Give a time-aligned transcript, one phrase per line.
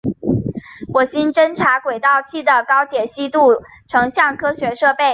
[0.91, 3.53] 火星侦察轨道器的高解析度
[3.87, 5.03] 成像科学设备。